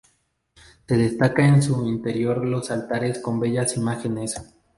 Se 0.87 0.97
destaca 0.97 1.47
en 1.47 1.61
su 1.61 1.85
interior 1.87 2.43
los 2.43 2.71
altares 2.71 3.19
con 3.19 3.39
bellas 3.39 3.77
imágenes. 3.77 4.35